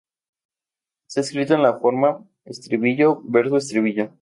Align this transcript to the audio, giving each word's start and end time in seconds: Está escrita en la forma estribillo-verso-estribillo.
Está 1.09 1.21
escrita 1.21 1.53
en 1.53 1.61
la 1.61 1.77
forma 1.77 2.25
estribillo-verso-estribillo. 2.45 4.09